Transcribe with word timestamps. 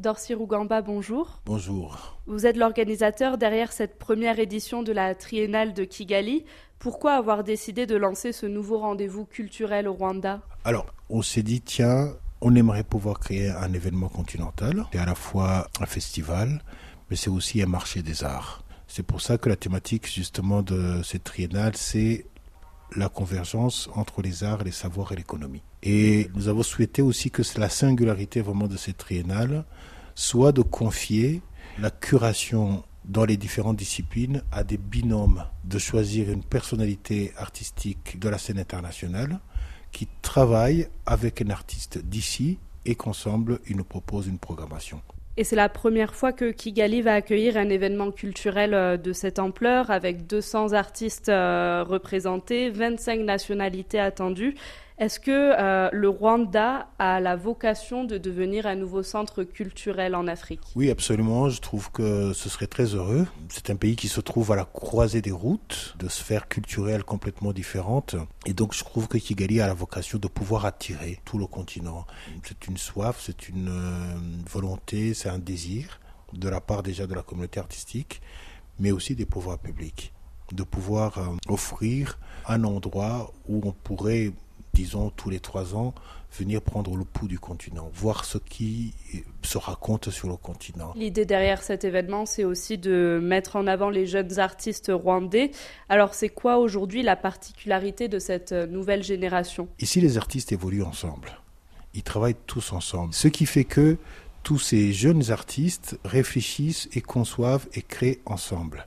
Dorcy 0.00 0.32
Rougamba, 0.32 0.80
bonjour. 0.80 1.42
Bonjour. 1.44 2.16
Vous 2.26 2.46
êtes 2.46 2.56
l'organisateur 2.56 3.36
derrière 3.36 3.70
cette 3.70 3.98
première 3.98 4.38
édition 4.38 4.82
de 4.82 4.92
la 4.92 5.14
Triennale 5.14 5.74
de 5.74 5.84
Kigali. 5.84 6.46
Pourquoi 6.78 7.12
avoir 7.12 7.44
décidé 7.44 7.84
de 7.84 7.96
lancer 7.96 8.32
ce 8.32 8.46
nouveau 8.46 8.78
rendez-vous 8.78 9.26
culturel 9.26 9.86
au 9.86 9.92
Rwanda? 9.92 10.40
Alors, 10.64 10.86
on 11.10 11.20
s'est 11.20 11.42
dit, 11.42 11.60
tiens, 11.60 12.14
on 12.40 12.54
aimerait 12.54 12.82
pouvoir 12.82 13.20
créer 13.20 13.50
un 13.50 13.74
événement 13.74 14.08
continental. 14.08 14.86
C'est 14.90 14.98
à 14.98 15.04
la 15.04 15.14
fois 15.14 15.68
un 15.80 15.86
festival, 15.86 16.62
mais 17.10 17.16
c'est 17.16 17.28
aussi 17.28 17.60
un 17.60 17.66
marché 17.66 18.02
des 18.02 18.24
arts. 18.24 18.64
C'est 18.86 19.02
pour 19.02 19.20
ça 19.20 19.36
que 19.36 19.50
la 19.50 19.56
thématique 19.56 20.10
justement 20.10 20.62
de 20.62 21.02
cette 21.02 21.24
triennale, 21.24 21.76
c'est 21.76 22.24
la 22.96 23.10
convergence 23.10 23.90
entre 23.94 24.22
les 24.22 24.44
arts, 24.44 24.64
les 24.64 24.72
savoirs 24.72 25.12
et 25.12 25.16
l'économie. 25.16 25.62
Et 25.82 26.30
nous 26.34 26.48
avons 26.48 26.62
souhaité 26.62 27.02
aussi 27.02 27.30
que 27.30 27.42
la 27.58 27.68
singularité 27.68 28.40
vraiment 28.40 28.68
de 28.68 28.76
cette 28.76 28.98
triennale 28.98 29.64
soit 30.14 30.52
de 30.52 30.62
confier 30.62 31.40
la 31.78 31.90
curation 31.90 32.84
dans 33.04 33.24
les 33.24 33.36
différentes 33.36 33.76
disciplines 33.76 34.42
à 34.52 34.62
des 34.62 34.76
binômes, 34.76 35.44
de 35.64 35.78
choisir 35.78 36.30
une 36.30 36.44
personnalité 36.44 37.32
artistique 37.36 38.18
de 38.18 38.28
la 38.28 38.38
scène 38.38 38.58
internationale 38.58 39.40
qui 39.92 40.06
travaille 40.22 40.88
avec 41.06 41.42
un 41.42 41.50
artiste 41.50 41.98
d'ici 41.98 42.58
et 42.84 42.94
qu'ensemble, 42.94 43.60
ils 43.68 43.76
nous 43.76 43.84
proposent 43.84 44.28
une 44.28 44.38
programmation. 44.38 45.00
Et 45.36 45.44
c'est 45.44 45.56
la 45.56 45.68
première 45.68 46.14
fois 46.14 46.32
que 46.32 46.50
Kigali 46.50 47.02
va 47.02 47.14
accueillir 47.14 47.56
un 47.56 47.68
événement 47.68 48.10
culturel 48.10 48.74
euh, 48.74 48.96
de 48.96 49.12
cette 49.12 49.38
ampleur, 49.38 49.90
avec 49.90 50.26
200 50.26 50.72
artistes 50.72 51.28
euh, 51.28 51.82
représentés, 51.82 52.68
25 52.68 53.20
nationalités 53.20 54.00
attendues. 54.00 54.54
Est-ce 55.00 55.18
que 55.18 55.30
euh, 55.30 55.88
le 55.94 56.10
Rwanda 56.10 56.86
a 56.98 57.20
la 57.20 57.34
vocation 57.34 58.04
de 58.04 58.18
devenir 58.18 58.66
un 58.66 58.74
nouveau 58.74 59.02
centre 59.02 59.44
culturel 59.44 60.14
en 60.14 60.26
Afrique? 60.26 60.60
Oui, 60.76 60.90
absolument. 60.90 61.48
Je 61.48 61.58
trouve 61.62 61.90
que 61.90 62.34
ce 62.34 62.50
serait 62.50 62.66
très 62.66 62.94
heureux. 62.94 63.26
C'est 63.48 63.70
un 63.70 63.76
pays 63.76 63.96
qui 63.96 64.08
se 64.08 64.20
trouve 64.20 64.52
à 64.52 64.56
la 64.56 64.66
croisée 64.66 65.22
des 65.22 65.30
routes, 65.30 65.96
de 65.98 66.06
sphères 66.10 66.48
culturelles 66.48 67.02
complètement 67.02 67.54
différentes. 67.54 68.14
Et 68.44 68.52
donc, 68.52 68.74
je 68.74 68.84
trouve 68.84 69.08
que 69.08 69.16
Kigali 69.16 69.62
a 69.62 69.66
la 69.66 69.72
vocation 69.72 70.18
de 70.18 70.28
pouvoir 70.28 70.66
attirer 70.66 71.18
tout 71.24 71.38
le 71.38 71.46
continent. 71.46 72.04
C'est 72.42 72.66
une 72.66 72.76
soif, 72.76 73.22
c'est 73.24 73.48
une 73.48 73.70
euh, 73.70 74.16
volonté, 74.50 75.14
c'est 75.14 75.30
un 75.30 75.38
désir 75.38 75.98
de 76.34 76.50
la 76.50 76.60
part 76.60 76.82
déjà 76.82 77.06
de 77.06 77.14
la 77.14 77.22
communauté 77.22 77.58
artistique, 77.58 78.20
mais 78.78 78.92
aussi 78.92 79.14
des 79.14 79.24
pouvoirs 79.24 79.58
publics, 79.58 80.12
de 80.52 80.62
pouvoir 80.62 81.16
euh, 81.16 81.22
offrir 81.48 82.18
un 82.46 82.64
endroit 82.64 83.32
où 83.48 83.62
on 83.64 83.72
pourrait 83.72 84.32
disons, 84.72 85.10
tous 85.10 85.30
les 85.30 85.40
trois 85.40 85.74
ans, 85.74 85.94
venir 86.38 86.62
prendre 86.62 86.96
le 86.96 87.04
pouls 87.04 87.26
du 87.26 87.38
continent, 87.38 87.90
voir 87.92 88.24
ce 88.24 88.38
qui 88.38 88.94
se 89.42 89.58
raconte 89.58 90.10
sur 90.10 90.28
le 90.28 90.36
continent. 90.36 90.92
L'idée 90.94 91.24
derrière 91.24 91.62
cet 91.62 91.84
événement, 91.84 92.24
c'est 92.24 92.44
aussi 92.44 92.78
de 92.78 93.18
mettre 93.22 93.56
en 93.56 93.66
avant 93.66 93.90
les 93.90 94.06
jeunes 94.06 94.38
artistes 94.38 94.92
rwandais. 94.94 95.50
Alors, 95.88 96.14
c'est 96.14 96.28
quoi 96.28 96.58
aujourd'hui 96.58 97.02
la 97.02 97.16
particularité 97.16 98.08
de 98.08 98.18
cette 98.18 98.52
nouvelle 98.52 99.02
génération? 99.02 99.68
Ici, 99.80 100.00
les 100.00 100.18
artistes 100.18 100.52
évoluent 100.52 100.84
ensemble. 100.84 101.40
Ils 101.94 102.04
travaillent 102.04 102.36
tous 102.46 102.72
ensemble. 102.72 103.12
Ce 103.12 103.26
qui 103.26 103.46
fait 103.46 103.64
que 103.64 103.96
tous 104.42 104.58
ces 104.58 104.92
jeunes 104.92 105.32
artistes 105.32 105.98
réfléchissent 106.04 106.88
et 106.92 107.00
conçoivent 107.00 107.66
et 107.74 107.82
créent 107.82 108.20
ensemble. 108.24 108.86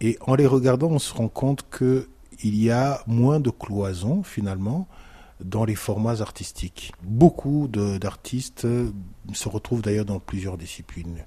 Et 0.00 0.18
en 0.20 0.34
les 0.34 0.46
regardant, 0.46 0.88
on 0.88 0.98
se 0.98 1.14
rend 1.14 1.28
compte 1.28 1.64
que 1.70 2.08
il 2.42 2.56
y 2.62 2.70
a 2.70 3.02
moins 3.06 3.40
de 3.40 3.50
cloisons 3.50 4.22
finalement 4.22 4.88
dans 5.44 5.64
les 5.64 5.74
formats 5.74 6.20
artistiques. 6.20 6.92
Beaucoup 7.02 7.68
d'artistes 7.68 8.66
se 9.32 9.48
retrouvent 9.48 9.82
d'ailleurs 9.82 10.04
dans 10.04 10.20
plusieurs 10.20 10.56
disciplines. 10.56 11.24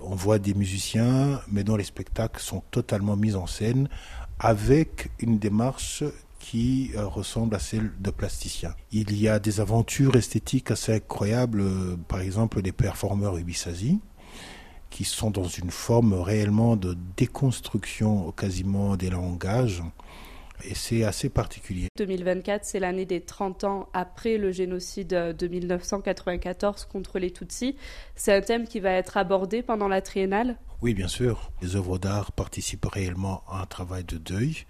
On 0.00 0.14
voit 0.14 0.38
des 0.38 0.54
musiciens, 0.54 1.40
mais 1.50 1.62
dont 1.62 1.76
les 1.76 1.84
spectacles 1.84 2.40
sont 2.40 2.62
totalement 2.70 3.16
mis 3.16 3.34
en 3.34 3.46
scène 3.46 3.88
avec 4.38 5.10
une 5.18 5.38
démarche 5.38 6.04
qui 6.38 6.90
euh, 6.96 7.06
ressemble 7.06 7.54
à 7.54 7.58
celle 7.58 7.92
de 8.00 8.10
plasticiens. 8.10 8.74
Il 8.90 9.14
y 9.14 9.28
a 9.28 9.38
des 9.38 9.60
aventures 9.60 10.16
esthétiques 10.16 10.70
assez 10.70 10.94
incroyables, 10.94 11.60
euh, 11.60 11.96
par 12.08 12.20
exemple 12.20 12.62
des 12.62 12.72
performeurs 12.72 13.36
Ubisasi, 13.36 14.00
qui 14.88 15.04
sont 15.04 15.30
dans 15.30 15.46
une 15.46 15.70
forme 15.70 16.14
réellement 16.14 16.76
de 16.76 16.96
déconstruction 17.16 18.32
quasiment 18.32 18.96
des 18.96 19.10
langages 19.10 19.82
et 20.64 20.74
c'est 20.74 21.04
assez 21.04 21.28
particulier. 21.28 21.88
2024, 21.96 22.64
c'est 22.64 22.80
l'année 22.80 23.06
des 23.06 23.20
30 23.20 23.64
ans 23.64 23.88
après 23.92 24.38
le 24.38 24.52
génocide 24.52 25.08
de 25.08 25.46
1994 25.46 26.86
contre 26.86 27.18
les 27.18 27.30
Tutsis. 27.30 27.76
C'est 28.14 28.34
un 28.34 28.40
thème 28.40 28.66
qui 28.66 28.80
va 28.80 28.92
être 28.92 29.16
abordé 29.16 29.62
pendant 29.62 29.88
la 29.88 30.00
triennale 30.00 30.56
Oui, 30.82 30.94
bien 30.94 31.08
sûr. 31.08 31.50
Les 31.62 31.76
œuvres 31.76 31.98
d'art 31.98 32.32
participent 32.32 32.86
réellement 32.86 33.42
à 33.48 33.62
un 33.62 33.66
travail 33.66 34.04
de 34.04 34.18
deuil, 34.18 34.66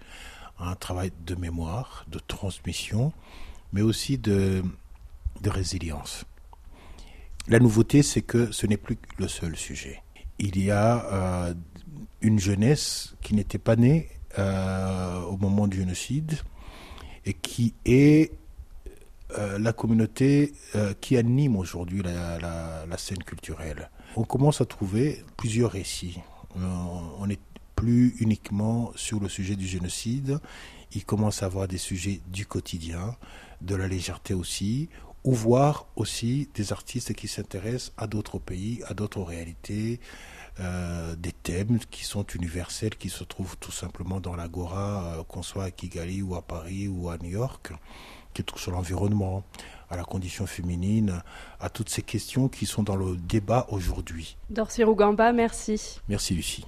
à 0.57 0.69
un 0.69 0.75
travail 0.75 1.11
de 1.25 1.35
mémoire, 1.35 2.05
de 2.07 2.19
transmission, 2.19 3.13
mais 3.73 3.81
aussi 3.81 4.17
de, 4.17 4.63
de 5.41 5.49
résilience. 5.49 6.25
La 7.47 7.59
nouveauté, 7.59 8.03
c'est 8.03 8.21
que 8.21 8.51
ce 8.51 8.67
n'est 8.67 8.77
plus 8.77 8.97
le 9.17 9.27
seul 9.27 9.55
sujet. 9.55 10.03
Il 10.37 10.63
y 10.63 10.71
a 10.71 11.05
euh, 11.49 11.53
une 12.21 12.39
jeunesse 12.39 13.15
qui 13.21 13.33
n'était 13.33 13.57
pas 13.57 13.75
née 13.75 14.09
euh, 14.39 15.21
au 15.23 15.37
moment 15.37 15.67
du 15.67 15.77
génocide 15.77 16.37
et 17.25 17.33
qui 17.33 17.73
est 17.85 18.31
euh, 19.37 19.59
la 19.59 19.73
communauté 19.73 20.53
euh, 20.75 20.93
qui 20.99 21.17
anime 21.17 21.55
aujourd'hui 21.55 22.01
la, 22.01 22.97
scène 22.97 23.23
culturelle. 23.23 23.89
On 24.15 24.23
commence 24.23 24.61
à 24.61 24.65
trouver 24.65 25.23
plusieurs 25.37 25.71
récits. 25.71 26.19
on 26.55 27.25
n'est 27.25 27.39
plus 27.75 28.15
uniquement 28.19 28.91
sur 28.95 29.19
le 29.19 29.27
sujet 29.27 29.55
du 29.55 29.65
génocide, 29.65 30.39
il 30.93 31.05
commence 31.05 31.41
à 31.41 31.47
avoir 31.47 31.67
des 31.67 31.77
sujets 31.77 32.21
du 32.27 32.45
quotidien, 32.45 33.15
de 33.61 33.75
la 33.75 33.87
légèreté 33.87 34.33
aussi, 34.33 34.89
ou 35.23 35.33
voir 35.33 35.85
aussi 35.95 36.49
des 36.55 36.71
artistes 36.71 37.13
qui 37.13 37.27
s'intéressent 37.27 37.91
à 37.97 38.07
d'autres 38.07 38.39
pays, 38.39 38.81
à 38.87 38.93
d'autres 38.93 39.21
réalités, 39.21 39.99
euh, 40.59 41.15
des 41.15 41.31
thèmes 41.31 41.79
qui 41.89 42.03
sont 42.03 42.25
universels, 42.35 42.95
qui 42.95 43.09
se 43.09 43.23
trouvent 43.23 43.57
tout 43.57 43.71
simplement 43.71 44.19
dans 44.19 44.35
l'agora, 44.35 45.15
euh, 45.19 45.23
qu'on 45.23 45.43
soit 45.43 45.65
à 45.65 45.71
Kigali 45.71 46.21
ou 46.21 46.35
à 46.35 46.41
Paris 46.41 46.87
ou 46.87 47.09
à 47.09 47.17
New 47.17 47.29
York, 47.29 47.71
qui 48.33 48.43
touchent 48.43 48.63
sur 48.63 48.71
l'environnement, 48.71 49.43
à 49.89 49.95
la 49.97 50.03
condition 50.03 50.45
féminine, 50.47 51.21
à 51.59 51.69
toutes 51.69 51.89
ces 51.89 52.01
questions 52.01 52.49
qui 52.49 52.65
sont 52.65 52.83
dans 52.83 52.95
le 52.95 53.15
débat 53.15 53.67
aujourd'hui. 53.69 54.37
Dorcy 54.49 54.83
Rougamba, 54.83 55.31
merci. 55.31 55.99
Merci 56.07 56.33
Lucie. 56.33 56.65